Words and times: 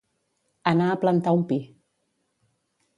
Anar 0.71 0.87
a 0.93 0.97
plantar 1.05 1.35
un 1.41 1.47
pi 1.53 1.61